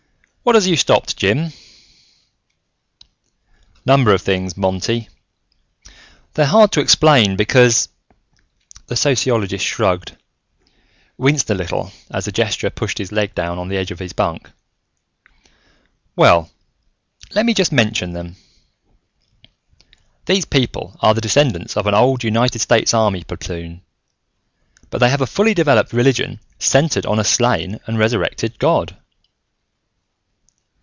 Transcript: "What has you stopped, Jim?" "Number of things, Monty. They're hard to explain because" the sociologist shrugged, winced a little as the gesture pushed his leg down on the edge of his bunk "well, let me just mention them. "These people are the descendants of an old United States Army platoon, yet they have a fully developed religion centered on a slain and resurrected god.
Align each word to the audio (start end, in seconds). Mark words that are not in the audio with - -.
"What 0.43 0.55
has 0.55 0.67
you 0.67 0.75
stopped, 0.75 1.15
Jim?" 1.17 1.53
"Number 3.85 4.11
of 4.11 4.21
things, 4.23 4.57
Monty. 4.57 5.07
They're 6.33 6.45
hard 6.47 6.71
to 6.73 6.79
explain 6.81 7.35
because" 7.37 7.87
the 8.87 8.95
sociologist 8.97 9.63
shrugged, 9.63 10.17
winced 11.15 11.49
a 11.51 11.53
little 11.53 11.91
as 12.09 12.25
the 12.25 12.31
gesture 12.33 12.69
pushed 12.71 12.97
his 12.97 13.11
leg 13.13 13.33
down 13.35 13.59
on 13.59 13.67
the 13.69 13.77
edge 13.77 13.91
of 13.91 13.99
his 13.99 14.11
bunk 14.13 14.49
"well, 16.17 16.49
let 17.35 17.45
me 17.45 17.53
just 17.53 17.71
mention 17.71 18.11
them. 18.13 18.35
"These 20.25 20.45
people 20.45 20.97
are 21.01 21.13
the 21.13 21.21
descendants 21.21 21.77
of 21.77 21.85
an 21.87 21.93
old 21.93 22.23
United 22.25 22.59
States 22.59 22.93
Army 22.95 23.23
platoon, 23.23 23.83
yet 24.91 24.99
they 24.99 25.09
have 25.11 25.21
a 25.21 25.27
fully 25.27 25.53
developed 25.53 25.93
religion 25.93 26.39
centered 26.59 27.05
on 27.05 27.19
a 27.19 27.23
slain 27.23 27.79
and 27.85 27.97
resurrected 27.99 28.57
god. 28.59 28.97